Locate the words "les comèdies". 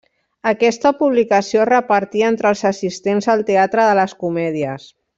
4.03-4.91